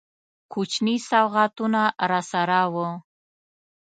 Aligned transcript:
کوچني 0.51 0.95
سوغاتونه 1.09 1.83
راسره 2.09 2.61
وه. 2.73 2.87